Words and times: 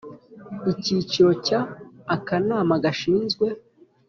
Icyiciro 0.71 1.31
cya 1.45 1.59
akanama 2.15 2.73
gashinzwe 2.83 3.45